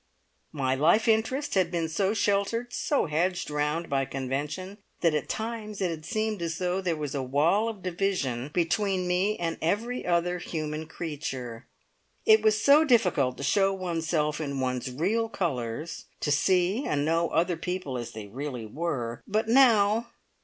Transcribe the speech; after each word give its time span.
My 0.51 0.73
life 0.73 1.07
interest 1.07 1.53
had 1.53 1.69
been 1.69 1.87
so 1.87 2.15
sheltered, 2.15 2.73
so 2.73 3.05
hedged 3.05 3.51
round 3.51 3.87
by 3.87 4.05
convention, 4.05 4.79
that 5.01 5.13
at 5.13 5.29
times 5.29 5.79
it 5.79 5.91
had 5.91 6.07
seemed 6.07 6.41
as 6.41 6.57
though 6.57 6.81
there 6.81 6.95
was 6.95 7.13
a 7.13 7.21
wall 7.21 7.69
of 7.69 7.83
division 7.83 8.49
between 8.51 9.07
me 9.07 9.37
and 9.37 9.59
every 9.61 10.03
other 10.03 10.39
human 10.39 10.87
creature. 10.87 11.67
It 12.25 12.41
was 12.41 12.59
so 12.59 12.83
difficult 12.83 13.37
to 13.37 13.43
show 13.43 13.71
oneself 13.75 14.41
in 14.41 14.59
one's 14.59 14.89
real 14.89 15.29
colours, 15.29 16.05
to 16.21 16.31
see 16.31 16.83
and 16.83 17.05
know 17.05 17.29
other 17.29 17.55
people 17.55 17.95
as 17.95 18.13
they 18.13 18.25
really 18.25 18.65
were. 18.65 19.21
But 19.27 19.47
now! 19.49 20.07